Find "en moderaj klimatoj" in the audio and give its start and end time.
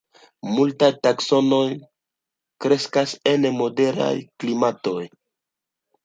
3.33-5.03